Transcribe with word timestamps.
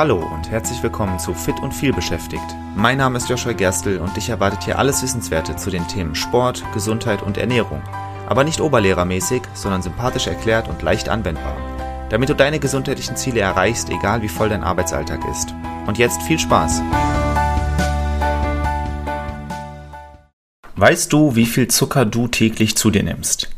Hallo 0.00 0.16
und 0.16 0.50
herzlich 0.50 0.82
willkommen 0.82 1.18
zu 1.18 1.34
Fit 1.34 1.60
und 1.60 1.74
viel 1.74 1.92
beschäftigt. 1.92 2.56
Mein 2.74 2.96
Name 2.96 3.18
ist 3.18 3.28
Joshua 3.28 3.52
Gerstl 3.52 3.98
und 3.98 4.16
dich 4.16 4.30
erwartet 4.30 4.64
hier 4.64 4.78
alles 4.78 5.02
Wissenswerte 5.02 5.56
zu 5.56 5.68
den 5.68 5.86
Themen 5.88 6.14
Sport, 6.14 6.64
Gesundheit 6.72 7.20
und 7.20 7.36
Ernährung. 7.36 7.82
Aber 8.26 8.42
nicht 8.42 8.62
oberlehrermäßig, 8.62 9.42
sondern 9.52 9.82
sympathisch 9.82 10.26
erklärt 10.26 10.68
und 10.68 10.80
leicht 10.80 11.10
anwendbar. 11.10 11.54
Damit 12.08 12.30
du 12.30 12.34
deine 12.34 12.58
gesundheitlichen 12.58 13.14
Ziele 13.16 13.40
erreichst, 13.40 13.90
egal 13.90 14.22
wie 14.22 14.30
voll 14.30 14.48
dein 14.48 14.64
Arbeitsalltag 14.64 15.20
ist. 15.30 15.54
Und 15.86 15.98
jetzt 15.98 16.22
viel 16.22 16.38
Spaß! 16.38 16.80
Weißt 20.76 21.12
du, 21.12 21.36
wie 21.36 21.44
viel 21.44 21.68
Zucker 21.68 22.06
du 22.06 22.26
täglich 22.26 22.74
zu 22.74 22.90
dir 22.90 23.02
nimmst? 23.02 23.50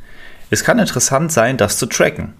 Es 0.50 0.64
kann 0.64 0.81
interessant 0.81 1.31
sein, 1.31 1.57
das 1.57 1.79
zu 1.79 1.86
tracken. 1.86 2.35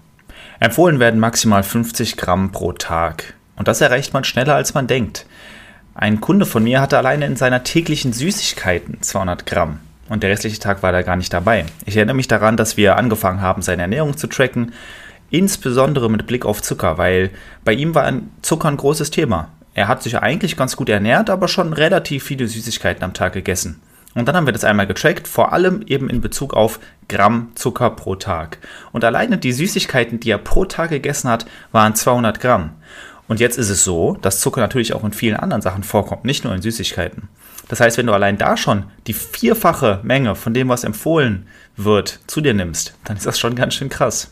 Empfohlen 0.59 0.99
werden 0.99 1.21
maximal 1.21 1.63
50 1.63 2.17
Gramm 2.17 2.51
pro 2.51 2.73
Tag. 2.73 3.35
Und 3.55 3.67
das 3.67 3.81
erreicht 3.81 4.13
man 4.13 4.23
schneller, 4.23 4.55
als 4.55 4.73
man 4.73 4.87
denkt. 4.87 5.25
Ein 5.95 6.21
Kunde 6.21 6.45
von 6.45 6.63
mir 6.63 6.81
hatte 6.81 6.97
alleine 6.97 7.25
in 7.25 7.35
seiner 7.35 7.63
täglichen 7.63 8.13
Süßigkeiten 8.13 9.01
200 9.01 9.45
Gramm. 9.45 9.79
Und 10.09 10.23
der 10.23 10.31
restliche 10.31 10.59
Tag 10.59 10.83
war 10.83 10.91
da 10.91 11.01
gar 11.01 11.15
nicht 11.15 11.31
dabei. 11.31 11.65
Ich 11.85 11.95
erinnere 11.95 12.15
mich 12.15 12.27
daran, 12.27 12.57
dass 12.57 12.77
wir 12.77 12.97
angefangen 12.97 13.41
haben, 13.41 13.61
seine 13.61 13.83
Ernährung 13.83 14.17
zu 14.17 14.27
tracken, 14.27 14.73
insbesondere 15.29 16.09
mit 16.09 16.27
Blick 16.27 16.45
auf 16.45 16.61
Zucker, 16.61 16.97
weil 16.97 17.31
bei 17.63 17.73
ihm 17.73 17.95
war 17.95 18.11
Zucker 18.41 18.67
ein 18.67 18.77
großes 18.77 19.11
Thema. 19.11 19.49
Er 19.75 19.87
hat 19.87 20.03
sich 20.03 20.17
eigentlich 20.17 20.57
ganz 20.57 20.75
gut 20.75 20.89
ernährt, 20.89 21.29
aber 21.29 21.47
schon 21.47 21.73
relativ 21.73 22.23
viele 22.23 22.47
Süßigkeiten 22.47 23.03
am 23.03 23.13
Tag 23.13 23.33
gegessen. 23.33 23.81
Und 24.13 24.27
dann 24.27 24.35
haben 24.35 24.45
wir 24.45 24.53
das 24.53 24.63
einmal 24.63 24.85
getrackt, 24.85 25.27
vor 25.27 25.53
allem 25.53 25.83
eben 25.87 26.09
in 26.09 26.21
Bezug 26.21 26.53
auf 26.53 26.79
Gramm 27.07 27.51
Zucker 27.55 27.89
pro 27.89 28.15
Tag. 28.15 28.59
Und 28.91 29.03
alleine 29.03 29.37
die 29.39 29.51
Süßigkeiten, 29.51 30.19
die 30.19 30.29
er 30.29 30.37
pro 30.37 30.65
Tag 30.65 30.91
gegessen 30.91 31.29
hat, 31.29 31.45
waren 31.71 31.95
200 31.95 32.39
Gramm. 32.39 32.71
Und 33.27 33.39
jetzt 33.39 33.57
ist 33.57 33.69
es 33.69 33.83
so, 33.83 34.17
dass 34.21 34.41
Zucker 34.41 34.61
natürlich 34.61 34.93
auch 34.93 35.03
in 35.03 35.13
vielen 35.13 35.37
anderen 35.37 35.61
Sachen 35.61 35.83
vorkommt, 35.83 36.25
nicht 36.25 36.43
nur 36.43 36.53
in 36.53 36.61
Süßigkeiten. 36.61 37.29
Das 37.69 37.79
heißt, 37.79 37.97
wenn 37.97 38.07
du 38.07 38.13
allein 38.13 38.37
da 38.37 38.57
schon 38.57 38.85
die 39.07 39.13
vierfache 39.13 40.01
Menge 40.03 40.35
von 40.35 40.53
dem, 40.53 40.69
was 40.69 40.83
empfohlen 40.83 41.47
wird, 41.77 42.19
zu 42.27 42.41
dir 42.41 42.53
nimmst, 42.53 42.95
dann 43.05 43.17
ist 43.17 43.25
das 43.25 43.39
schon 43.39 43.55
ganz 43.55 43.75
schön 43.75 43.89
krass. 43.89 44.31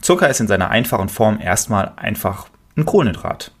Zucker 0.00 0.28
ist 0.28 0.40
in 0.40 0.48
seiner 0.48 0.70
einfachen 0.70 1.08
Form 1.08 1.40
erstmal 1.40 1.92
einfach 1.96 2.48
ein 2.76 2.84
Kohlenhydrat. 2.84 3.52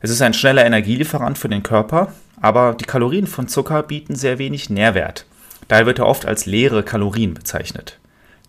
Es 0.00 0.10
ist 0.10 0.22
ein 0.22 0.34
schneller 0.34 0.64
Energielieferant 0.64 1.38
für 1.38 1.48
den 1.48 1.62
Körper, 1.62 2.12
aber 2.40 2.74
die 2.74 2.84
Kalorien 2.84 3.26
von 3.26 3.48
Zucker 3.48 3.82
bieten 3.82 4.14
sehr 4.14 4.38
wenig 4.38 4.70
Nährwert. 4.70 5.26
Daher 5.68 5.86
wird 5.86 5.98
er 5.98 6.06
oft 6.06 6.26
als 6.26 6.46
leere 6.46 6.82
Kalorien 6.82 7.34
bezeichnet. 7.34 7.98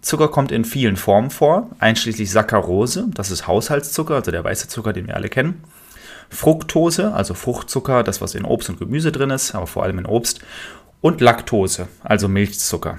Zucker 0.03 0.27
kommt 0.27 0.51
in 0.51 0.65
vielen 0.65 0.97
Formen 0.97 1.31
vor, 1.31 1.69
einschließlich 1.79 2.29
Saccharose, 2.29 3.07
das 3.13 3.31
ist 3.31 3.47
Haushaltszucker, 3.47 4.15
also 4.15 4.31
der 4.31 4.43
weiße 4.43 4.67
Zucker, 4.67 4.91
den 4.91 5.07
wir 5.07 5.15
alle 5.15 5.29
kennen. 5.29 5.63
Fructose, 6.29 7.13
also 7.13 7.33
Fruchtzucker, 7.33 8.03
das 8.03 8.19
was 8.19 8.35
in 8.35 8.43
Obst 8.43 8.69
und 8.69 8.79
Gemüse 8.79 9.13
drin 9.13 9.29
ist, 9.29 9.55
aber 9.55 9.65
vor 9.65 9.83
allem 9.83 9.99
in 9.99 10.05
Obst. 10.05 10.41
Und 10.99 11.21
Laktose, 11.21 11.87
also 12.03 12.27
Milchzucker. 12.27 12.97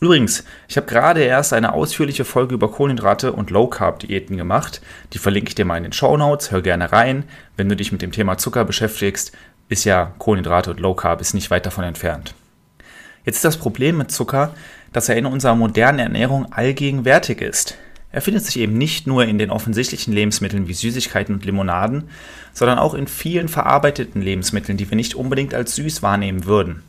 Übrigens, 0.00 0.42
ich 0.66 0.76
habe 0.76 0.88
gerade 0.88 1.22
erst 1.22 1.52
eine 1.52 1.74
ausführliche 1.74 2.24
Folge 2.24 2.54
über 2.54 2.72
Kohlenhydrate 2.72 3.32
und 3.32 3.50
Low 3.50 3.68
Carb 3.68 4.00
Diäten 4.00 4.36
gemacht. 4.36 4.80
Die 5.12 5.18
verlinke 5.18 5.50
ich 5.50 5.54
dir 5.54 5.64
mal 5.64 5.76
in 5.76 5.84
den 5.84 5.92
Show 5.92 6.16
Notes. 6.16 6.50
Hör 6.50 6.60
gerne 6.60 6.90
rein. 6.90 7.22
Wenn 7.56 7.68
du 7.68 7.76
dich 7.76 7.92
mit 7.92 8.02
dem 8.02 8.10
Thema 8.10 8.36
Zucker 8.36 8.64
beschäftigst, 8.64 9.30
ist 9.68 9.84
ja 9.84 10.12
Kohlenhydrate 10.18 10.70
und 10.70 10.80
Low 10.80 10.94
Carb 10.94 11.20
ist 11.20 11.34
nicht 11.34 11.52
weit 11.52 11.66
davon 11.66 11.84
entfernt. 11.84 12.34
Jetzt 13.24 13.36
ist 13.36 13.44
das 13.44 13.56
Problem 13.56 13.98
mit 13.98 14.10
Zucker, 14.10 14.52
dass 14.92 15.08
er 15.08 15.16
in 15.16 15.26
unserer 15.26 15.54
modernen 15.54 15.98
Ernährung 15.98 16.52
allgegenwärtig 16.52 17.40
ist. 17.40 17.76
Er 18.12 18.20
findet 18.20 18.44
sich 18.44 18.58
eben 18.58 18.76
nicht 18.76 19.06
nur 19.06 19.24
in 19.24 19.38
den 19.38 19.50
offensichtlichen 19.50 20.12
Lebensmitteln 20.12 20.68
wie 20.68 20.74
Süßigkeiten 20.74 21.34
und 21.34 21.46
Limonaden, 21.46 22.10
sondern 22.52 22.78
auch 22.78 22.92
in 22.92 23.06
vielen 23.06 23.48
verarbeiteten 23.48 24.20
Lebensmitteln, 24.20 24.76
die 24.76 24.90
wir 24.90 24.96
nicht 24.96 25.14
unbedingt 25.14 25.54
als 25.54 25.74
süß 25.76 26.02
wahrnehmen 26.02 26.44
würden. 26.44 26.82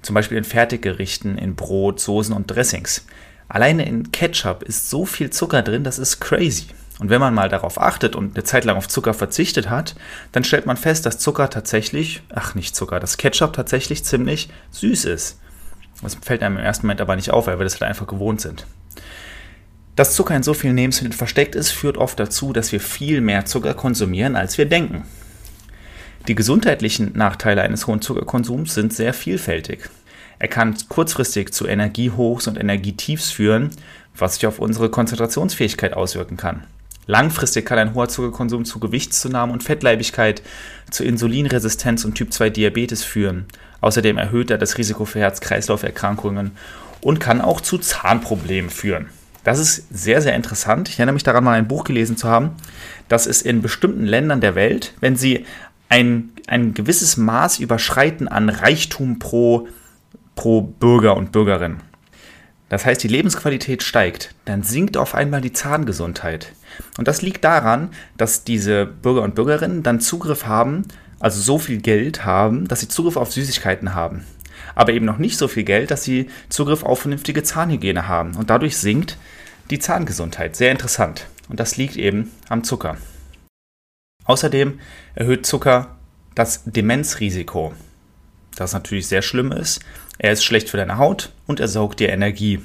Zum 0.00 0.14
Beispiel 0.14 0.38
in 0.38 0.44
Fertiggerichten, 0.44 1.36
in 1.36 1.56
Brot, 1.56 2.00
Soßen 2.00 2.34
und 2.34 2.50
Dressings. 2.50 3.06
Alleine 3.48 3.86
in 3.86 4.12
Ketchup 4.12 4.62
ist 4.62 4.88
so 4.88 5.04
viel 5.04 5.30
Zucker 5.30 5.62
drin, 5.62 5.84
das 5.84 5.98
ist 5.98 6.20
crazy. 6.20 6.66
Und 6.98 7.10
wenn 7.10 7.20
man 7.20 7.34
mal 7.34 7.50
darauf 7.50 7.78
achtet 7.78 8.16
und 8.16 8.34
eine 8.34 8.44
Zeit 8.44 8.64
lang 8.64 8.76
auf 8.78 8.88
Zucker 8.88 9.12
verzichtet 9.12 9.68
hat, 9.68 9.94
dann 10.32 10.44
stellt 10.44 10.64
man 10.64 10.78
fest, 10.78 11.04
dass 11.04 11.18
Zucker 11.18 11.50
tatsächlich, 11.50 12.22
ach 12.34 12.54
nicht 12.54 12.74
Zucker, 12.74 13.00
dass 13.00 13.18
Ketchup 13.18 13.52
tatsächlich 13.52 14.04
ziemlich 14.04 14.48
süß 14.70 15.04
ist. 15.04 15.38
Das 16.02 16.16
fällt 16.16 16.42
einem 16.42 16.58
im 16.58 16.64
ersten 16.64 16.86
Moment 16.86 17.00
aber 17.00 17.16
nicht 17.16 17.30
auf, 17.30 17.46
weil 17.46 17.58
wir 17.58 17.64
das 17.64 17.74
halt 17.74 17.84
einfach 17.88 18.06
gewohnt 18.06 18.40
sind. 18.40 18.66
Dass 19.96 20.14
Zucker 20.14 20.36
in 20.36 20.42
so 20.42 20.52
vielen 20.52 20.76
Lebensmitteln 20.76 21.16
versteckt 21.16 21.54
ist, 21.54 21.70
führt 21.70 21.96
oft 21.96 22.20
dazu, 22.20 22.52
dass 22.52 22.70
wir 22.70 22.80
viel 22.80 23.22
mehr 23.22 23.46
Zucker 23.46 23.72
konsumieren, 23.72 24.36
als 24.36 24.58
wir 24.58 24.66
denken. 24.66 25.04
Die 26.28 26.34
gesundheitlichen 26.34 27.12
Nachteile 27.14 27.62
eines 27.62 27.86
hohen 27.86 28.02
Zuckerkonsums 28.02 28.74
sind 28.74 28.92
sehr 28.92 29.14
vielfältig. 29.14 29.88
Er 30.38 30.48
kann 30.48 30.76
kurzfristig 30.88 31.54
zu 31.54 31.66
Energiehochs 31.66 32.46
und 32.46 32.58
Energietiefs 32.58 33.30
führen, 33.30 33.70
was 34.14 34.34
sich 34.34 34.46
auf 34.46 34.58
unsere 34.58 34.90
Konzentrationsfähigkeit 34.90 35.94
auswirken 35.94 36.36
kann. 36.36 36.64
Langfristig 37.06 37.64
kann 37.64 37.78
ein 37.78 37.94
hoher 37.94 38.08
Zuckerkonsum 38.08 38.64
zu 38.64 38.80
Gewichtszunahmen 38.80 39.52
und 39.52 39.62
Fettleibigkeit, 39.62 40.42
zu 40.90 41.04
Insulinresistenz 41.04 42.04
und 42.04 42.14
Typ 42.14 42.32
2 42.32 42.50
Diabetes 42.50 43.04
führen. 43.04 43.46
Außerdem 43.80 44.18
erhöht 44.18 44.50
er 44.50 44.58
das 44.58 44.78
Risiko 44.78 45.04
für 45.04 45.20
Herz-Kreislauf-Erkrankungen 45.20 46.52
und 47.00 47.20
kann 47.20 47.40
auch 47.40 47.60
zu 47.60 47.78
Zahnproblemen 47.78 48.70
führen. 48.70 49.06
Das 49.44 49.60
ist 49.60 49.86
sehr, 49.96 50.20
sehr 50.22 50.34
interessant. 50.34 50.88
Ich 50.88 50.98
erinnere 50.98 51.14
mich 51.14 51.22
daran, 51.22 51.44
mal 51.44 51.52
ein 51.52 51.68
Buch 51.68 51.84
gelesen 51.84 52.16
zu 52.16 52.28
haben, 52.28 52.50
dass 53.08 53.26
es 53.26 53.42
in 53.42 53.62
bestimmten 53.62 54.04
Ländern 54.04 54.40
der 54.40 54.56
Welt, 54.56 54.92
wenn 55.00 55.14
sie 55.14 55.46
ein, 55.88 56.30
ein 56.48 56.74
gewisses 56.74 57.16
Maß 57.16 57.60
überschreiten 57.60 58.26
an 58.26 58.48
Reichtum 58.48 59.20
pro, 59.20 59.68
pro 60.34 60.62
Bürger 60.62 61.16
und 61.16 61.30
Bürgerin, 61.30 61.76
das 62.68 62.84
heißt, 62.84 63.02
die 63.02 63.08
Lebensqualität 63.08 63.82
steigt, 63.82 64.34
dann 64.44 64.62
sinkt 64.62 64.96
auf 64.96 65.14
einmal 65.14 65.40
die 65.40 65.52
Zahngesundheit. 65.52 66.52
Und 66.98 67.06
das 67.06 67.22
liegt 67.22 67.44
daran, 67.44 67.90
dass 68.16 68.44
diese 68.44 68.86
Bürger 68.86 69.22
und 69.22 69.34
Bürgerinnen 69.34 69.82
dann 69.82 70.00
Zugriff 70.00 70.46
haben, 70.46 70.82
also 71.20 71.40
so 71.40 71.58
viel 71.58 71.80
Geld 71.80 72.24
haben, 72.24 72.66
dass 72.66 72.80
sie 72.80 72.88
Zugriff 72.88 73.16
auf 73.16 73.32
Süßigkeiten 73.32 73.94
haben. 73.94 74.24
Aber 74.74 74.92
eben 74.92 75.06
noch 75.06 75.18
nicht 75.18 75.38
so 75.38 75.48
viel 75.48 75.64
Geld, 75.64 75.90
dass 75.90 76.02
sie 76.02 76.28
Zugriff 76.48 76.82
auf 76.82 77.00
vernünftige 77.00 77.42
Zahnhygiene 77.42 78.08
haben. 78.08 78.34
Und 78.34 78.50
dadurch 78.50 78.76
sinkt 78.76 79.16
die 79.70 79.78
Zahngesundheit. 79.78 80.56
Sehr 80.56 80.72
interessant. 80.72 81.26
Und 81.48 81.60
das 81.60 81.76
liegt 81.76 81.96
eben 81.96 82.32
am 82.48 82.64
Zucker. 82.64 82.96
Außerdem 84.24 84.80
erhöht 85.14 85.46
Zucker 85.46 85.96
das 86.34 86.64
Demenzrisiko. 86.64 87.72
Das 88.56 88.72
natürlich 88.72 89.06
sehr 89.06 89.22
schlimm 89.22 89.52
ist. 89.52 89.80
Er 90.18 90.32
ist 90.32 90.44
schlecht 90.44 90.68
für 90.68 90.78
deine 90.78 90.98
Haut 90.98 91.30
und 91.46 91.60
er 91.60 91.68
saugt 91.68 92.00
dir 92.00 92.08
Energie. 92.08 92.60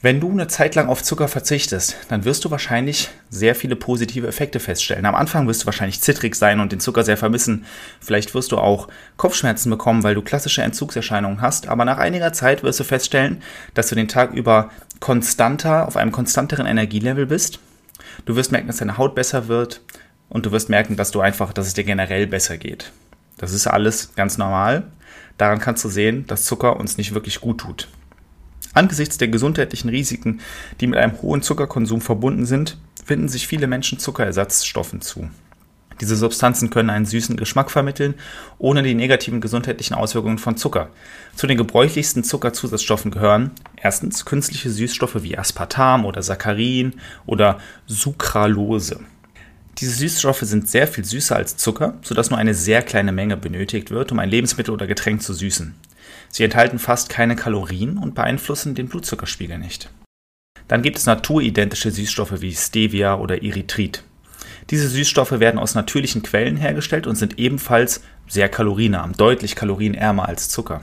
Wenn 0.00 0.20
du 0.20 0.30
eine 0.30 0.46
Zeit 0.46 0.76
lang 0.76 0.88
auf 0.88 1.02
Zucker 1.02 1.26
verzichtest, 1.26 1.96
dann 2.08 2.24
wirst 2.24 2.44
du 2.44 2.52
wahrscheinlich 2.52 3.08
sehr 3.30 3.56
viele 3.56 3.74
positive 3.74 4.28
Effekte 4.28 4.60
feststellen. 4.60 5.06
Am 5.06 5.16
Anfang 5.16 5.48
wirst 5.48 5.62
du 5.62 5.66
wahrscheinlich 5.66 6.00
zittrig 6.00 6.36
sein 6.36 6.60
und 6.60 6.70
den 6.70 6.78
Zucker 6.78 7.02
sehr 7.02 7.16
vermissen. 7.16 7.64
Vielleicht 8.00 8.32
wirst 8.32 8.52
du 8.52 8.58
auch 8.58 8.86
Kopfschmerzen 9.16 9.70
bekommen, 9.70 10.04
weil 10.04 10.14
du 10.14 10.22
klassische 10.22 10.62
Entzugserscheinungen 10.62 11.40
hast. 11.40 11.66
Aber 11.66 11.84
nach 11.84 11.98
einiger 11.98 12.32
Zeit 12.32 12.62
wirst 12.62 12.78
du 12.78 12.84
feststellen, 12.84 13.42
dass 13.74 13.88
du 13.88 13.96
den 13.96 14.06
Tag 14.06 14.32
über 14.32 14.70
konstanter, 15.00 15.88
auf 15.88 15.96
einem 15.96 16.12
konstanteren 16.12 16.66
Energielevel 16.66 17.26
bist. 17.26 17.58
Du 18.24 18.36
wirst 18.36 18.52
merken, 18.52 18.68
dass 18.68 18.76
deine 18.76 18.98
Haut 18.98 19.16
besser 19.16 19.48
wird 19.48 19.80
und 20.28 20.46
du 20.46 20.52
wirst 20.52 20.68
merken, 20.68 20.94
dass 20.94 21.10
du 21.10 21.20
einfach, 21.20 21.52
dass 21.52 21.66
es 21.66 21.74
dir 21.74 21.84
generell 21.84 22.28
besser 22.28 22.56
geht. 22.56 22.92
Das 23.38 23.52
ist 23.52 23.66
alles 23.66 24.14
ganz 24.14 24.36
normal. 24.36 24.84
Daran 25.38 25.60
kannst 25.60 25.84
du 25.84 25.88
sehen, 25.88 26.26
dass 26.26 26.44
Zucker 26.44 26.76
uns 26.76 26.98
nicht 26.98 27.14
wirklich 27.14 27.40
gut 27.40 27.58
tut. 27.58 27.88
Angesichts 28.74 29.16
der 29.16 29.28
gesundheitlichen 29.28 29.88
Risiken, 29.88 30.40
die 30.80 30.86
mit 30.86 30.98
einem 30.98 31.20
hohen 31.22 31.42
Zuckerkonsum 31.42 32.00
verbunden 32.00 32.44
sind, 32.44 32.76
finden 33.04 33.28
sich 33.28 33.46
viele 33.46 33.66
Menschen 33.66 33.98
Zuckerersatzstoffen 33.98 35.00
zu. 35.00 35.30
Diese 36.00 36.14
Substanzen 36.14 36.70
können 36.70 36.90
einen 36.90 37.06
süßen 37.06 37.36
Geschmack 37.36 37.70
vermitteln, 37.70 38.14
ohne 38.58 38.82
die 38.82 38.94
negativen 38.94 39.40
gesundheitlichen 39.40 39.94
Auswirkungen 39.94 40.38
von 40.38 40.56
Zucker. 40.56 40.90
Zu 41.34 41.46
den 41.46 41.58
gebräuchlichsten 41.58 42.22
Zuckerzusatzstoffen 42.22 43.10
gehören 43.10 43.50
erstens 43.76 44.24
künstliche 44.24 44.70
Süßstoffe 44.70 45.22
wie 45.22 45.36
Aspartam 45.36 46.04
oder 46.04 46.22
Saccharin 46.22 46.94
oder 47.26 47.58
Sucralose. 47.86 49.00
Diese 49.80 49.92
Süßstoffe 49.92 50.40
sind 50.40 50.68
sehr 50.68 50.88
viel 50.88 51.04
süßer 51.04 51.36
als 51.36 51.56
Zucker, 51.56 51.94
sodass 52.02 52.30
nur 52.30 52.38
eine 52.38 52.54
sehr 52.54 52.82
kleine 52.82 53.12
Menge 53.12 53.36
benötigt 53.36 53.90
wird, 53.90 54.10
um 54.10 54.18
ein 54.18 54.28
Lebensmittel 54.28 54.74
oder 54.74 54.88
Getränk 54.88 55.22
zu 55.22 55.32
süßen. 55.32 55.74
Sie 56.30 56.42
enthalten 56.42 56.80
fast 56.80 57.08
keine 57.08 57.36
Kalorien 57.36 57.96
und 57.96 58.16
beeinflussen 58.16 58.74
den 58.74 58.88
Blutzuckerspiegel 58.88 59.56
nicht. 59.58 59.88
Dann 60.66 60.82
gibt 60.82 60.98
es 60.98 61.06
naturidentische 61.06 61.92
Süßstoffe 61.92 62.40
wie 62.40 62.54
Stevia 62.54 63.16
oder 63.18 63.42
Erythrit. 63.42 64.02
Diese 64.70 64.88
Süßstoffe 64.88 65.38
werden 65.38 65.58
aus 65.58 65.74
natürlichen 65.74 66.22
Quellen 66.22 66.56
hergestellt 66.56 67.06
und 67.06 67.14
sind 67.14 67.38
ebenfalls 67.38 68.02
sehr 68.26 68.48
kalorienarm, 68.48 69.12
deutlich 69.12 69.54
kalorienärmer 69.54 70.28
als 70.28 70.48
Zucker. 70.48 70.82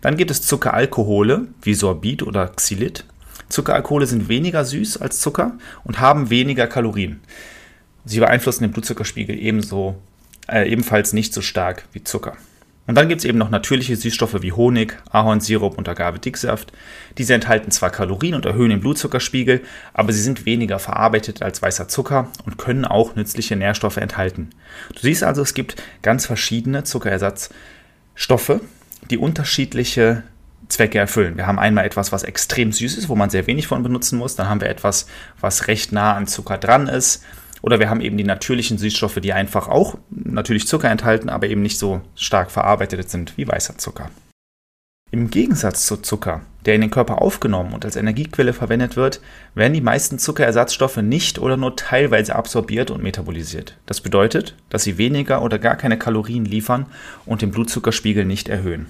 Dann 0.00 0.16
gibt 0.16 0.30
es 0.30 0.42
Zuckeralkohole 0.42 1.46
wie 1.62 1.74
Sorbit 1.74 2.22
oder 2.24 2.48
Xylit. 2.48 3.04
Zuckeralkohole 3.48 4.06
sind 4.06 4.28
weniger 4.28 4.64
süß 4.64 5.00
als 5.00 5.20
Zucker 5.20 5.56
und 5.84 6.00
haben 6.00 6.28
weniger 6.28 6.66
Kalorien. 6.66 7.20
Sie 8.06 8.20
beeinflussen 8.20 8.62
den 8.62 8.70
Blutzuckerspiegel 8.72 9.36
ebenso, 9.36 9.96
äh, 10.48 10.70
ebenfalls 10.70 11.12
nicht 11.12 11.34
so 11.34 11.42
stark 11.42 11.86
wie 11.92 12.04
Zucker. 12.04 12.36
Und 12.86 12.94
dann 12.94 13.08
gibt 13.08 13.20
es 13.20 13.24
eben 13.24 13.36
noch 13.36 13.50
natürliche 13.50 13.96
Süßstoffe 13.96 14.42
wie 14.42 14.52
Honig, 14.52 14.96
Ahornsirup 15.10 15.76
und 15.76 15.88
Agave-Dicksaft. 15.88 16.72
Diese 17.18 17.34
enthalten 17.34 17.72
zwar 17.72 17.90
Kalorien 17.90 18.36
und 18.36 18.46
erhöhen 18.46 18.70
den 18.70 18.80
Blutzuckerspiegel, 18.80 19.62
aber 19.92 20.12
sie 20.12 20.22
sind 20.22 20.46
weniger 20.46 20.78
verarbeitet 20.78 21.42
als 21.42 21.60
weißer 21.60 21.88
Zucker 21.88 22.28
und 22.44 22.58
können 22.58 22.84
auch 22.84 23.16
nützliche 23.16 23.56
Nährstoffe 23.56 23.96
enthalten. 23.96 24.50
Du 24.94 25.00
siehst 25.00 25.24
also, 25.24 25.42
es 25.42 25.54
gibt 25.54 25.82
ganz 26.02 26.26
verschiedene 26.26 26.84
Zuckerersatzstoffe, 26.84 28.60
die 29.10 29.18
unterschiedliche 29.18 30.22
Zwecke 30.68 30.98
erfüllen. 30.98 31.36
Wir 31.36 31.48
haben 31.48 31.58
einmal 31.58 31.86
etwas, 31.86 32.12
was 32.12 32.22
extrem 32.22 32.70
süß 32.70 32.98
ist, 32.98 33.08
wo 33.08 33.16
man 33.16 33.30
sehr 33.30 33.48
wenig 33.48 33.66
von 33.66 33.82
benutzen 33.82 34.16
muss. 34.16 34.36
Dann 34.36 34.48
haben 34.48 34.60
wir 34.60 34.68
etwas, 34.68 35.08
was 35.40 35.66
recht 35.66 35.90
nah 35.90 36.14
an 36.14 36.28
Zucker 36.28 36.58
dran 36.58 36.86
ist 36.86 37.24
oder 37.62 37.78
wir 37.80 37.90
haben 37.90 38.00
eben 38.00 38.16
die 38.16 38.24
natürlichen 38.24 38.78
Süßstoffe, 38.78 39.20
die 39.20 39.32
einfach 39.32 39.68
auch 39.68 39.98
natürlich 40.10 40.66
Zucker 40.66 40.90
enthalten, 40.90 41.28
aber 41.28 41.48
eben 41.48 41.62
nicht 41.62 41.78
so 41.78 42.00
stark 42.14 42.50
verarbeitet 42.50 43.10
sind 43.10 43.36
wie 43.36 43.48
weißer 43.48 43.78
Zucker. 43.78 44.10
Im 45.12 45.30
Gegensatz 45.30 45.86
zu 45.86 45.98
Zucker, 45.98 46.42
der 46.64 46.74
in 46.74 46.80
den 46.80 46.90
Körper 46.90 47.22
aufgenommen 47.22 47.74
und 47.74 47.84
als 47.84 47.94
Energiequelle 47.94 48.52
verwendet 48.52 48.96
wird, 48.96 49.20
werden 49.54 49.72
die 49.72 49.80
meisten 49.80 50.18
Zuckerersatzstoffe 50.18 50.96
nicht 50.96 51.38
oder 51.38 51.56
nur 51.56 51.76
teilweise 51.76 52.34
absorbiert 52.34 52.90
und 52.90 53.04
metabolisiert. 53.04 53.76
Das 53.86 54.00
bedeutet, 54.00 54.56
dass 54.68 54.82
sie 54.82 54.98
weniger 54.98 55.42
oder 55.42 55.60
gar 55.60 55.76
keine 55.76 55.96
Kalorien 55.96 56.44
liefern 56.44 56.86
und 57.24 57.40
den 57.40 57.52
Blutzuckerspiegel 57.52 58.24
nicht 58.24 58.48
erhöhen. 58.48 58.88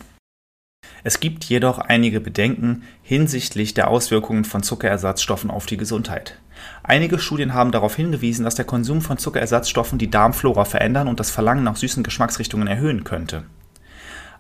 Es 1.05 1.21
gibt 1.21 1.45
jedoch 1.45 1.79
einige 1.79 2.21
Bedenken 2.21 2.83
hinsichtlich 3.03 3.75
der 3.75 3.89
Auswirkungen 3.89 4.45
von 4.45 4.63
Zuckerersatzstoffen 4.63 5.51
auf 5.51 5.67
die 5.67 5.77
Gesundheit. 5.77 6.39
Einige 6.83 7.19
Studien 7.19 7.55
haben 7.55 7.71
darauf 7.71 7.97
hingewiesen, 7.97 8.45
dass 8.45 8.55
der 8.55 8.65
Konsum 8.65 9.01
von 9.01 9.19
Zuckerersatzstoffen 9.19 9.99
die 9.99 10.11
Darmflora 10.11 10.65
verändern 10.65 11.09
und 11.09 11.21
das 11.21 11.31
Verlangen 11.31 11.65
nach 11.65 11.77
süßen 11.77 12.03
Geschmacksrichtungen 12.03 12.67
erhöhen 12.67 13.05
könnte. 13.05 13.45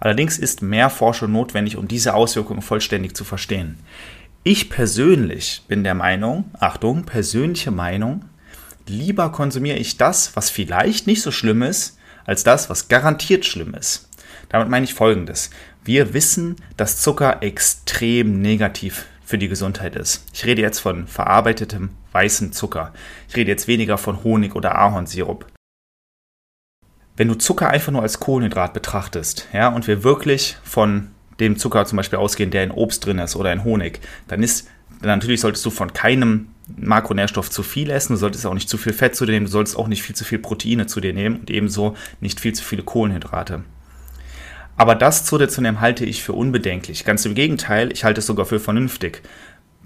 Allerdings 0.01 0.39
ist 0.39 0.63
mehr 0.63 0.91
Forschung 0.91 1.33
notwendig, 1.33 1.77
um 1.77 1.89
diese 1.89 2.15
Auswirkungen 2.15 2.63
vollständig 2.63 3.17
zu 3.17 3.25
verstehen. 3.25 3.79
Ich 4.43 4.71
persönlich 4.71 5.63
bin 5.69 5.85
der 5.85 5.95
Meinung, 5.95 6.51
Achtung, 6.61 7.05
persönliche 7.05 7.71
Meinung, 7.71 8.25
lieber 8.87 9.33
konsumiere 9.33 9.79
ich 9.79 9.97
das, 9.97 10.37
was 10.37 10.51
vielleicht 10.51 11.07
nicht 11.07 11.23
so 11.23 11.31
schlimm 11.31 11.63
ist, 11.63 11.99
als 12.25 12.45
das, 12.45 12.71
was 12.71 12.89
garantiert 12.89 13.45
schlimm 13.45 13.75
ist. 13.75 14.09
Damit 14.49 14.69
meine 14.69 14.85
ich 14.85 14.95
Folgendes. 14.95 15.51
Wir 15.87 16.15
wissen, 16.15 16.57
dass 16.77 17.01
Zucker 17.01 17.45
extrem 17.45 18.41
negativ 18.43 19.07
für 19.25 19.39
die 19.39 19.47
Gesundheit 19.47 19.95
ist. 19.95 20.27
Ich 20.33 20.45
rede 20.45 20.61
jetzt 20.61 20.81
von 20.81 21.07
verarbeitetem 21.07 21.91
weißem 22.11 22.51
Zucker. 22.51 22.93
Ich 23.29 23.37
rede 23.37 23.53
jetzt 23.53 23.69
weniger 23.69 23.97
von 23.97 24.25
Honig 24.25 24.57
oder 24.57 24.77
Ahornsirup. 24.77 25.47
Wenn 27.17 27.29
du 27.29 27.37
Zucker 27.37 27.71
einfach 27.71 27.93
nur 27.93 28.03
als 28.03 28.19
Kohlenhydrat 28.19 28.75
betrachtest, 28.75 29.47
ja, 29.53 29.69
und 29.69 29.87
wir 29.87 30.03
wirklich 30.03 30.57
von 30.65 31.13
dem 31.39 31.57
Zucker 31.57 31.87
zum 31.87 31.99
Beispiel 31.99 32.19
ausgehen, 32.19 32.51
der 32.51 32.65
in 32.65 32.73
Obst 32.73 33.07
drin 33.07 33.21
ist 33.21 33.37
oder 33.37 33.53
in 33.53 33.63
Honig, 33.63 34.01
dann 34.27 34.43
ist 34.43 34.69
natürlich 35.03 35.41
solltest 35.41 35.65
du 35.65 35.71
von 35.71 35.93
keinem 35.93 36.49
Makronährstoff 36.77 37.49
zu 37.49 37.63
viel 37.63 37.91
essen, 37.91 38.15
du 38.15 38.19
solltest 38.19 38.45
auch 38.45 38.55
nicht 38.55 38.69
zu 38.69 38.77
viel 38.77 38.93
Fett 38.93 39.15
zu 39.15 39.25
dir 39.25 39.33
nehmen, 39.33 39.47
du 39.47 39.53
solltest 39.53 39.77
auch 39.77 39.87
nicht 39.87 40.03
viel 40.03 40.17
zu 40.17 40.25
viel 40.25 40.41
Proteine 40.41 40.89
zu 40.89 41.01
dir 41.01 41.13
nehmen 41.13 41.37
und 41.37 41.49
ebenso 41.49 41.97
nicht 42.21 42.41
viel 42.41 42.55
zu 42.55 42.65
viele 42.65 42.83
Kohlenhydrate. 42.83 43.63
Aber 44.77 44.95
das 44.95 45.25
zu 45.25 45.39
dir 45.39 45.49
zu 45.49 45.61
nehmen, 45.61 45.81
halte 45.81 46.05
ich 46.05 46.23
für 46.23 46.33
unbedenklich. 46.33 47.05
Ganz 47.05 47.25
im 47.25 47.35
Gegenteil, 47.35 47.93
ich 47.93 48.05
halte 48.05 48.21
es 48.21 48.27
sogar 48.27 48.47
für 48.47 48.61
vernünftig. 48.61 49.23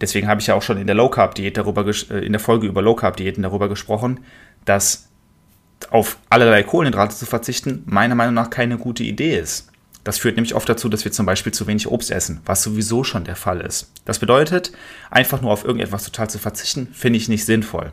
Deswegen 0.01 0.29
habe 0.29 0.41
ich 0.41 0.47
ja 0.47 0.55
auch 0.55 0.63
schon 0.63 0.79
in 0.79 0.87
der 0.87 0.97
Low 0.97 1.11
Carb 1.11 1.35
Diät 1.35 1.57
darüber 1.57 1.87
äh, 1.87 2.25
in 2.25 2.33
der 2.33 2.41
Folge 2.41 2.67
über 2.67 2.83
Low 2.83 2.95
Carb 2.95 3.17
Diäten 3.17 3.43
darüber 3.43 3.69
gesprochen, 3.69 4.21
dass 4.65 5.09
auf 5.91 6.19
allerlei 6.29 6.63
Kohlenhydrate 6.63 7.17
zu 7.17 7.27
verzichten 7.27 7.83
meiner 7.87 8.15
Meinung 8.15 8.35
nach 8.35 8.51
keine 8.51 8.79
gute 8.79 9.03
Idee 9.03 9.39
ist. 9.39 9.69
Das 10.03 10.19
führt 10.19 10.37
nämlich 10.37 10.55
oft 10.55 10.69
dazu, 10.69 10.89
dass 10.89 11.05
wir 11.05 11.13
zum 11.13 11.27
Beispiel 11.27 11.53
zu 11.53 11.67
wenig 11.67 11.87
Obst 11.87 12.11
essen, 12.11 12.41
was 12.47 12.63
sowieso 12.63 13.05
schon 13.05 13.25
der 13.25 13.37
Fall 13.37 13.61
ist. 13.61 13.93
Das 14.07 14.19
bedeutet, 14.19 14.73
einfach 15.11 15.43
nur 15.43 15.53
auf 15.53 15.65
irgendetwas 15.65 16.05
total 16.05 16.31
zu 16.31 16.39
verzichten, 16.39 16.89
finde 16.93 17.19
ich 17.19 17.29
nicht 17.29 17.45
sinnvoll. 17.45 17.93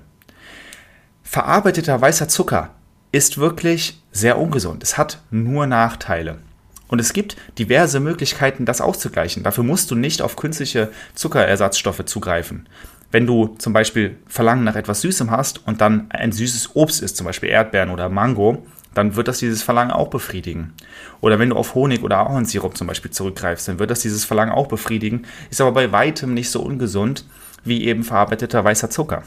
Verarbeiteter 1.24 2.00
weißer 2.00 2.30
Zucker 2.30 2.72
ist 3.12 3.38
wirklich 3.38 4.02
sehr 4.12 4.38
ungesund. 4.38 4.84
Es 4.84 4.98
hat 4.98 5.22
nur 5.32 5.68
Nachteile. 5.68 6.40
Und 6.88 7.00
es 7.00 7.13
gibt 7.13 7.36
diverse 7.57 8.00
Möglichkeiten, 8.00 8.66
das 8.66 8.81
auszugleichen. 8.81 9.44
Dafür 9.44 9.63
musst 9.63 9.92
du 9.92 9.95
nicht 9.95 10.22
auf 10.22 10.36
künstliche 10.36 10.92
Zuckerersatzstoffe 11.16 12.06
zugreifen. 12.06 12.68
Wenn 13.12 13.25
du 13.25 13.56
zum 13.57 13.74
Beispiel 13.74 14.18
Verlangen 14.28 14.63
nach 14.63 14.75
etwas 14.75 15.01
Süßem 15.01 15.31
hast 15.31 15.66
und 15.66 15.81
dann 15.81 16.07
ein 16.10 16.31
süßes 16.31 16.75
Obst 16.75 17.01
isst, 17.01 17.18
zum 17.18 17.25
Beispiel 17.25 17.50
Erdbeeren 17.50 17.89
oder 17.89 18.10
Mango, 18.10 18.66
dann 18.94 19.16
wird 19.16 19.28
das 19.28 19.39
dieses 19.39 19.63
Verlangen 19.63 19.92
auch 19.92 20.10
befriedigen. 20.10 20.74
Oder 21.22 21.39
wenn 21.39 21.50
du 21.50 21.56
auf 21.56 21.75
Honig 21.75 22.04
oder 22.04 22.18
Ahornsirup 22.18 22.75
zum 22.75 22.88
Beispiel 22.88 23.12
zurückgreifst, 23.12 23.68
dann 23.68 23.80
wird 23.80 23.92
das 23.92 24.01
dieses 24.01 24.25
Verlangen 24.25 24.51
auch 24.51 24.68
befriedigen, 24.68 25.25
ist 25.50 25.62
aber 25.62 25.72
bei 25.72 25.92
weitem 25.92 26.33
nicht 26.33 26.50
so 26.50 26.62
ungesund 26.62 27.25
wie 27.63 27.86
eben 27.86 28.04
verarbeiteter 28.04 28.63
weißer 28.63 28.90
Zucker. 28.90 29.24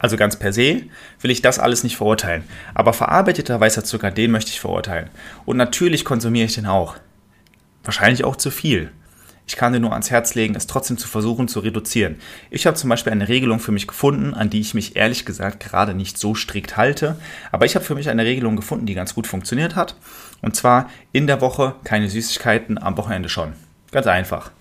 Also 0.00 0.16
ganz 0.16 0.36
per 0.36 0.52
se 0.52 0.84
will 1.20 1.30
ich 1.30 1.42
das 1.42 1.58
alles 1.58 1.84
nicht 1.84 1.96
verurteilen. 1.96 2.44
Aber 2.74 2.92
verarbeiteter 2.92 3.60
weißer 3.60 3.84
Zucker, 3.84 4.10
den 4.10 4.32
möchte 4.32 4.50
ich 4.50 4.58
verurteilen. 4.58 5.10
Und 5.44 5.58
natürlich 5.58 6.04
konsumiere 6.04 6.46
ich 6.46 6.54
den 6.54 6.66
auch. 6.66 6.96
Wahrscheinlich 7.84 8.24
auch 8.24 8.36
zu 8.36 8.50
viel. 8.50 8.90
Ich 9.46 9.56
kann 9.56 9.72
dir 9.72 9.80
nur 9.80 9.92
ans 9.92 10.10
Herz 10.10 10.34
legen, 10.34 10.54
es 10.54 10.68
trotzdem 10.68 10.96
zu 10.96 11.06
versuchen 11.06 11.48
zu 11.48 11.60
reduzieren. 11.60 12.16
Ich 12.50 12.66
habe 12.66 12.76
zum 12.76 12.88
Beispiel 12.88 13.12
eine 13.12 13.28
Regelung 13.28 13.58
für 13.58 13.72
mich 13.72 13.86
gefunden, 13.86 14.32
an 14.32 14.48
die 14.48 14.60
ich 14.60 14.74
mich 14.74 14.96
ehrlich 14.96 15.26
gesagt 15.26 15.60
gerade 15.60 15.92
nicht 15.92 16.18
so 16.18 16.34
strikt 16.34 16.76
halte. 16.76 17.16
Aber 17.52 17.66
ich 17.66 17.74
habe 17.74 17.84
für 17.84 17.94
mich 17.94 18.08
eine 18.08 18.24
Regelung 18.24 18.56
gefunden, 18.56 18.86
die 18.86 18.94
ganz 18.94 19.14
gut 19.14 19.26
funktioniert 19.26 19.76
hat. 19.76 19.96
Und 20.40 20.56
zwar 20.56 20.88
in 21.12 21.26
der 21.26 21.40
Woche 21.40 21.74
keine 21.84 22.08
Süßigkeiten, 22.08 22.80
am 22.80 22.96
Wochenende 22.96 23.28
schon. 23.28 23.52
Ganz 23.90 24.06
einfach. 24.06 24.52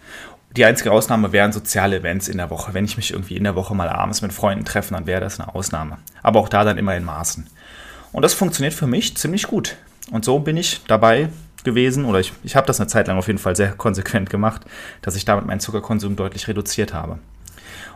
Die 0.55 0.65
einzige 0.65 0.91
Ausnahme 0.91 1.31
wären 1.31 1.51
soziale 1.51 1.97
Events 1.97 2.27
in 2.27 2.37
der 2.37 2.49
Woche. 2.49 2.73
Wenn 2.73 2.85
ich 2.85 2.97
mich 2.97 3.11
irgendwie 3.11 3.37
in 3.37 3.43
der 3.43 3.55
Woche 3.55 3.75
mal 3.75 3.87
abends 3.87 4.21
mit 4.21 4.33
Freunden 4.33 4.65
treffe, 4.65 4.93
dann 4.93 5.05
wäre 5.05 5.21
das 5.21 5.39
eine 5.39 5.53
Ausnahme. 5.53 5.99
Aber 6.23 6.39
auch 6.39 6.49
da 6.49 6.63
dann 6.63 6.79
immer 6.79 6.95
in 6.95 7.05
Maßen. 7.05 7.47
Und 8.11 8.23
das 8.23 8.33
funktioniert 8.33 8.73
für 8.73 8.87
mich 8.87 9.15
ziemlich 9.15 9.45
gut. 9.47 9.77
Und 10.11 10.25
so 10.25 10.39
bin 10.39 10.57
ich 10.57 10.81
dabei 10.87 11.29
gewesen, 11.63 12.05
oder 12.05 12.19
ich, 12.19 12.33
ich 12.43 12.55
habe 12.55 12.65
das 12.65 12.79
eine 12.79 12.87
Zeit 12.87 13.07
lang 13.07 13.17
auf 13.17 13.27
jeden 13.27 13.39
Fall 13.39 13.55
sehr 13.55 13.71
konsequent 13.77 14.29
gemacht, 14.31 14.63
dass 15.01 15.15
ich 15.15 15.25
damit 15.25 15.45
meinen 15.45 15.59
Zuckerkonsum 15.59 16.15
deutlich 16.15 16.47
reduziert 16.47 16.93
habe. 16.93 17.19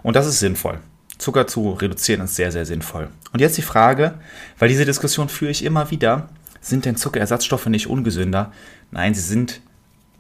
Und 0.03 0.15
das 0.15 0.27
ist 0.27 0.39
sinnvoll. 0.39 0.79
Zucker 1.17 1.47
zu 1.47 1.71
reduzieren 1.71 2.21
ist 2.21 2.35
sehr, 2.35 2.51
sehr 2.51 2.65
sinnvoll. 2.65 3.09
Und 3.31 3.39
jetzt 3.39 3.57
die 3.57 3.61
Frage, 3.63 4.15
weil 4.59 4.69
diese 4.69 4.85
Diskussion 4.85 5.29
führe 5.29 5.51
ich 5.51 5.63
immer 5.63 5.89
wieder, 5.89 6.29
sind 6.61 6.85
denn 6.85 6.97
Zuckerersatzstoffe 6.97 7.65
nicht 7.67 7.87
ungesünder? 7.87 8.51
Nein, 8.91 9.15
sie 9.15 9.21
sind 9.21 9.61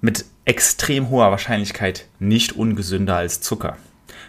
mit 0.01 0.25
extrem 0.45 1.09
hoher 1.09 1.31
Wahrscheinlichkeit 1.31 2.07
nicht 2.19 2.53
ungesünder 2.53 3.15
als 3.15 3.41
Zucker. 3.41 3.77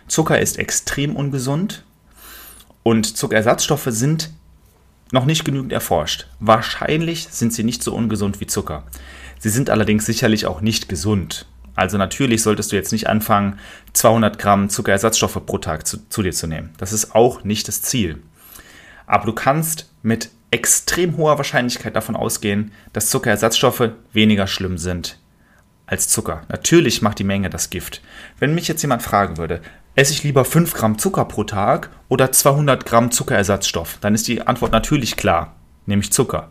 Zucker 0.06 0.38
ist 0.38 0.59
extrem 0.59 1.16
ungesund 1.16 1.85
und 2.83 3.16
Zuckerersatzstoffe 3.16 3.88
sind 3.88 4.30
noch 5.11 5.25
nicht 5.25 5.44
genügend 5.44 5.73
erforscht. 5.73 6.26
Wahrscheinlich 6.40 7.28
sind 7.30 7.52
sie 7.52 7.64
nicht 7.64 7.83
so 7.83 7.94
ungesund 7.94 8.40
wie 8.40 8.47
Zucker. 8.47 8.85
Sie 9.38 9.49
sind 9.50 9.71
allerdings 9.71 10.06
sicherlich 10.06 10.47
auch 10.47 10.61
nicht 10.61 10.88
gesund. 10.88 11.47
Also 11.75 11.99
natürlich 11.99 12.42
solltest 12.42 12.71
du 12.71 12.76
jetzt 12.76 12.92
nicht 12.92 13.09
anfangen, 13.09 13.59
200 13.94 14.38
Gramm 14.38 14.68
Zuckerersatzstoffe 14.71 15.44
pro 15.44 15.59
Tag 15.59 15.87
zu, 15.87 16.09
zu 16.09 16.23
dir 16.23 16.33
zu 16.33 16.47
nehmen. 16.47 16.71
Das 16.78 16.92
ist 16.92 17.14
auch 17.14 17.42
nicht 17.42 17.66
das 17.66 17.83
Ziel. 17.83 18.23
Aber 19.06 19.26
du 19.26 19.33
kannst 19.33 19.90
mit 20.02 20.30
extrem 20.50 21.16
hoher 21.16 21.37
Wahrscheinlichkeit 21.37 21.97
davon 21.97 22.14
ausgehen, 22.14 22.71
dass 22.92 23.11
Zuckerersatzstoffe 23.11 23.90
weniger 24.12 24.47
schlimm 24.47 24.78
sind 24.78 25.18
als 25.94 26.08
Zucker. 26.08 26.42
Natürlich 26.48 27.02
macht 27.02 27.20
die 27.20 27.24
Menge 27.24 27.48
das 27.50 27.70
Gift. 27.70 28.02
Wenn 28.40 28.54
mich 28.54 28.66
jetzt 28.66 28.82
jemand 28.82 29.02
fragen 29.02 29.38
würde, 29.38 29.60
esse 29.94 30.12
ich 30.12 30.24
lieber 30.24 30.44
5 30.44 30.74
Gramm 30.74 30.98
Zucker 30.98 31.24
pro 31.24 31.44
Tag 31.44 31.90
oder 32.08 32.32
200 32.32 32.84
Gramm 32.84 33.12
Zuckerersatzstoff, 33.12 33.98
dann 34.00 34.14
ist 34.14 34.26
die 34.26 34.44
Antwort 34.44 34.72
natürlich 34.72 35.16
klar, 35.16 35.54
nämlich 35.86 36.12
Zucker. 36.12 36.50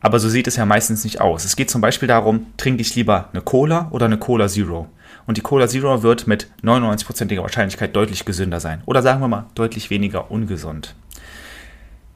Aber 0.00 0.18
so 0.18 0.28
sieht 0.28 0.48
es 0.48 0.56
ja 0.56 0.66
meistens 0.66 1.04
nicht 1.04 1.20
aus. 1.20 1.44
Es 1.44 1.54
geht 1.54 1.70
zum 1.70 1.80
Beispiel 1.80 2.08
darum, 2.08 2.46
trinke 2.56 2.80
ich 2.80 2.96
lieber 2.96 3.28
eine 3.32 3.42
Cola 3.42 3.88
oder 3.92 4.06
eine 4.06 4.18
Cola 4.18 4.48
Zero. 4.48 4.88
Und 5.26 5.36
die 5.36 5.42
Cola 5.42 5.68
Zero 5.68 6.02
wird 6.02 6.26
mit 6.26 6.48
99%iger 6.64 7.42
Wahrscheinlichkeit 7.42 7.94
deutlich 7.94 8.24
gesünder 8.24 8.58
sein. 8.58 8.82
Oder 8.86 9.02
sagen 9.02 9.20
wir 9.20 9.28
mal, 9.28 9.46
deutlich 9.54 9.90
weniger 9.90 10.30
ungesund. 10.30 10.96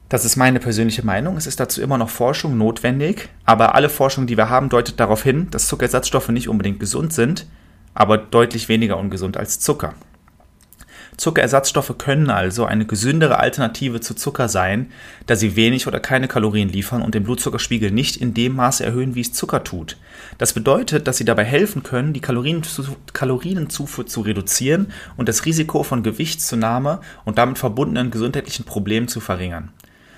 Das 0.08 0.25
ist 0.25 0.37
meine 0.37 0.61
persönliche 0.61 1.04
Meinung. 1.04 1.37
Es 1.37 1.46
ist 1.46 1.61
dazu 1.61 1.80
immer 1.80 1.96
noch 1.96 2.11
Forschung 2.11 2.58
notwendig, 2.58 3.30
aber 3.44 3.75
alle 3.75 3.88
Forschung, 3.88 4.26
die 4.26 4.37
wir 4.37 4.50
haben, 4.50 4.68
deutet 4.68 5.00
darauf 5.00 5.23
hin, 5.23 5.49
dass 5.50 5.66
Zuckerersatzstoffe 5.66 6.28
nicht 6.28 6.49
unbedingt 6.49 6.78
gesund 6.78 7.12
sind, 7.12 7.46
aber 7.94 8.18
deutlich 8.18 8.68
weniger 8.68 8.99
ungesund 8.99 9.37
als 9.37 9.61
Zucker. 9.61 9.94
Zuckerersatzstoffe 11.16 11.96
können 11.96 12.28
also 12.28 12.64
eine 12.64 12.87
gesündere 12.87 13.38
Alternative 13.38 14.00
zu 14.00 14.14
Zucker 14.14 14.49
sein, 14.49 14.90
da 15.26 15.37
sie 15.37 15.54
wenig 15.56 15.87
oder 15.87 16.00
keine 16.00 16.28
Kalorien 16.28 16.68
liefern 16.68 17.02
und 17.02 17.14
den 17.14 17.23
Blutzuckerspiegel 17.23 17.90
nicht 17.90 18.16
in 18.16 18.34
dem 18.34 18.56
Maße 18.56 18.84
erhöhen, 18.84 19.14
wie 19.14 19.20
es 19.20 19.32
Zucker 19.32 19.62
tut. 19.62 19.96
Das 20.38 20.52
bedeutet, 20.52 21.06
dass 21.06 21.16
sie 21.16 21.25
dabei 21.25 21.44
helfen 21.44 21.84
können, 21.84 22.12
die 22.12 22.20
Kalorienzufuhr 22.20 24.06
zu 24.06 24.20
reduzieren 24.23 24.88
und 25.16 25.28
das 25.28 25.44
Risiko 25.44 25.84
von 25.84 26.02
Gewichtszunahme 26.02 27.00
und 27.25 27.38
damit 27.38 27.58
verbundenen 27.58 28.11
gesundheitlichen 28.11 28.64
Problemen 28.64 29.06
zu 29.06 29.20
verringern. 29.20 29.70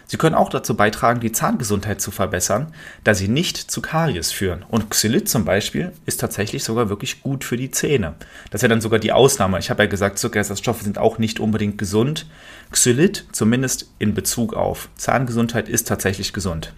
Sie 0.09 0.19
können 0.19 0.37
auch 0.37 0.51
dazu 0.51 0.77
beitragen, 0.77 1.21
die 1.21 1.33
Zahngesundheit 1.33 2.01
zu 2.01 2.13
verbessern, 2.13 2.73
da 3.03 3.13
sie 3.13 3.27
nicht 3.27 3.57
zu 3.57 3.83
Karies 3.83 4.31
führen. 4.31 4.65
Und 4.69 4.89
Xylit 4.89 5.29
zum 5.29 5.45
Beispiel 5.45 5.93
ist 6.07 6.21
tatsächlich 6.21 6.63
sogar 6.63 6.89
wirklich 6.89 7.23
gut 7.23 7.43
für 7.43 7.57
die 7.57 7.73
Zähne. 7.73 8.15
Das 8.51 8.63
wäre 8.63 8.71
dann 8.71 8.81
sogar 8.81 9.01
die 9.01 9.13
Ausnahme. 9.13 9.59
Ich 9.59 9.69
habe 9.69 9.83
ja 9.83 9.89
gesagt, 9.89 10.19
Zuckerersatzstoffe 10.19 10.83
sind 10.83 10.99
auch 10.99 11.19
nicht 11.19 11.41
unbedingt 11.41 11.77
gesund. 11.77 12.27
Xylit, 12.71 13.27
zumindest 13.33 13.91
in 13.99 14.15
Bezug 14.15 14.55
auf 14.55 14.89
Zahngesundheit, 14.97 15.69
ist 15.69 15.89
tatsächlich 15.89 16.33
gesund. 16.33 16.73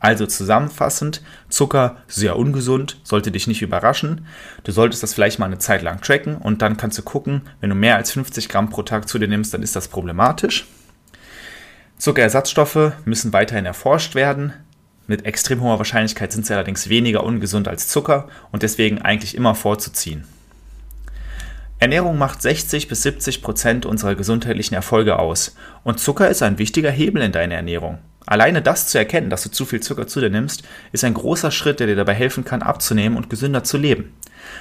Also 0.00 0.26
zusammenfassend, 0.26 1.22
Zucker 1.48 1.96
sehr 2.06 2.36
ungesund, 2.36 3.00
sollte 3.02 3.32
dich 3.32 3.46
nicht 3.46 3.62
überraschen. 3.62 4.26
Du 4.62 4.70
solltest 4.70 5.02
das 5.02 5.14
vielleicht 5.14 5.38
mal 5.38 5.46
eine 5.46 5.58
Zeit 5.58 5.82
lang 5.82 6.00
tracken 6.02 6.36
und 6.36 6.62
dann 6.62 6.76
kannst 6.76 6.98
du 6.98 7.02
gucken, 7.02 7.42
wenn 7.60 7.70
du 7.70 7.76
mehr 7.76 7.96
als 7.96 8.12
50 8.12 8.48
Gramm 8.48 8.70
pro 8.70 8.82
Tag 8.82 9.08
zu 9.08 9.18
dir 9.18 9.26
nimmst, 9.26 9.54
dann 9.54 9.62
ist 9.62 9.74
das 9.74 9.88
problematisch. 9.88 10.66
Zuckerersatzstoffe 11.98 12.92
müssen 13.04 13.32
weiterhin 13.32 13.66
erforscht 13.66 14.14
werden. 14.14 14.52
Mit 15.08 15.24
extrem 15.24 15.60
hoher 15.60 15.78
Wahrscheinlichkeit 15.78 16.32
sind 16.32 16.46
sie 16.46 16.54
allerdings 16.54 16.88
weniger 16.88 17.24
ungesund 17.24 17.66
als 17.66 17.88
Zucker 17.88 18.28
und 18.52 18.62
deswegen 18.62 19.02
eigentlich 19.02 19.34
immer 19.34 19.54
vorzuziehen. 19.54 20.24
Ernährung 21.80 22.18
macht 22.18 22.42
60 22.42 22.88
bis 22.88 23.02
70 23.02 23.42
Prozent 23.42 23.86
unserer 23.86 24.14
gesundheitlichen 24.14 24.74
Erfolge 24.74 25.18
aus 25.18 25.56
und 25.84 26.00
Zucker 26.00 26.28
ist 26.28 26.42
ein 26.42 26.58
wichtiger 26.58 26.90
Hebel 26.90 27.22
in 27.22 27.32
deiner 27.32 27.54
Ernährung. 27.54 27.98
Alleine 28.26 28.60
das 28.60 28.88
zu 28.88 28.98
erkennen, 28.98 29.30
dass 29.30 29.42
du 29.42 29.50
zu 29.50 29.64
viel 29.64 29.80
Zucker 29.80 30.06
zu 30.06 30.20
dir 30.20 30.28
nimmst, 30.28 30.62
ist 30.92 31.04
ein 31.04 31.14
großer 31.14 31.50
Schritt, 31.50 31.80
der 31.80 31.86
dir 31.86 31.96
dabei 31.96 32.14
helfen 32.14 32.44
kann, 32.44 32.62
abzunehmen 32.62 33.16
und 33.16 33.30
gesünder 33.30 33.64
zu 33.64 33.78
leben. 33.78 34.12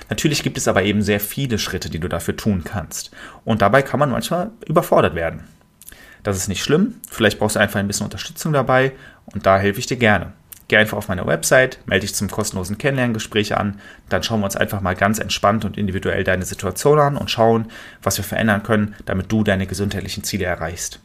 Natürlich 0.10 0.42
gibt 0.42 0.58
es 0.58 0.68
aber 0.68 0.84
eben 0.84 1.02
sehr 1.02 1.20
viele 1.20 1.60
Schritte, 1.60 1.90
die 1.90 2.00
du 2.00 2.08
dafür 2.08 2.38
tun 2.38 2.64
kannst. 2.64 3.12
Und 3.44 3.62
dabei 3.62 3.82
kann 3.82 4.00
man 4.00 4.10
manchmal 4.10 4.52
überfordert 4.66 5.16
werden. 5.16 5.44
Das 6.28 6.36
ist 6.36 6.50
nicht 6.50 6.62
schlimm. 6.62 6.96
Vielleicht 7.10 7.40
brauchst 7.40 7.56
du 7.56 7.62
einfach 7.62 7.80
ein 7.80 7.88
bisschen 7.88 8.04
Unterstützung 8.04 8.52
dabei 8.52 8.92
und 9.28 9.46
da 9.46 9.58
helfe 9.58 9.80
ich 9.80 9.86
dir 9.86 9.96
gerne. 9.96 10.34
Geh 10.68 10.76
einfach 10.76 10.98
auf 10.98 11.08
meine 11.08 11.26
Website, 11.26 11.80
melde 11.86 12.06
dich 12.06 12.16
zum 12.16 12.30
kostenlosen 12.30 12.78
Kennenlerngespräch 12.78 13.56
an, 13.56 13.80
dann 14.10 14.24
schauen 14.24 14.42
wir 14.42 14.44
uns 14.44 14.58
einfach 14.58 14.82
mal 14.82 14.94
ganz 14.94 15.20
entspannt 15.20 15.64
und 15.64 15.78
individuell 15.78 16.26
deine 16.26 16.44
Situation 16.44 17.00
an 17.00 17.16
und 17.16 17.32
schauen, 17.32 17.72
was 18.04 18.18
wir 18.18 18.26
verändern 18.26 18.62
können, 18.64 18.94
damit 19.06 19.32
du 19.32 19.46
deine 19.46 19.68
gesundheitlichen 19.68 20.26
Ziele 20.26 20.44
erreichst. 20.44 21.00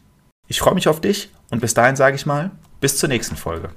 Ich 0.49 0.59
freue 0.59 0.75
mich 0.75 0.89
auf 0.89 0.99
dich 0.99 1.29
und 1.49 1.61
bis 1.61 1.73
dahin 1.73 1.95
sage 1.95 2.17
ich 2.17 2.25
mal, 2.25 2.51
bis 2.81 2.97
zur 2.97 3.07
nächsten 3.07 3.37
Folge. 3.37 3.69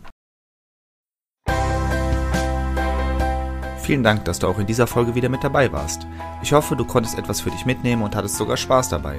Vielen 3.84 4.02
Dank, 4.02 4.24
dass 4.24 4.40
du 4.40 4.48
auch 4.48 4.58
in 4.58 4.66
dieser 4.66 4.88
Folge 4.88 5.14
wieder 5.14 5.28
mit 5.28 5.44
dabei 5.44 5.70
warst. 5.70 6.08
Ich 6.42 6.52
hoffe, 6.52 6.74
du 6.74 6.84
konntest 6.84 7.16
etwas 7.16 7.40
für 7.40 7.52
dich 7.52 7.64
mitnehmen 7.64 8.02
und 8.02 8.16
hattest 8.16 8.34
sogar 8.34 8.56
Spaß 8.56 8.88
dabei. 8.88 9.18